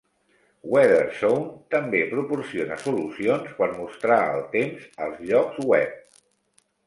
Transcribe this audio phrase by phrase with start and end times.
[0.75, 6.19] Weatherzone també proporciona solucions per mostrar el temps als llocs web.